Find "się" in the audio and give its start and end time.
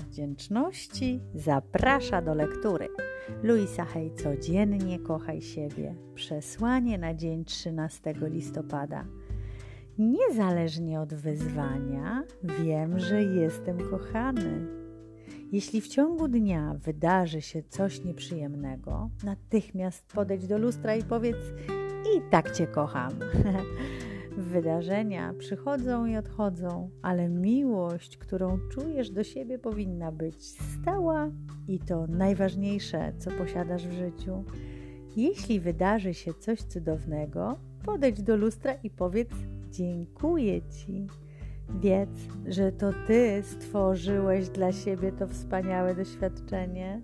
17.42-17.62, 36.14-36.34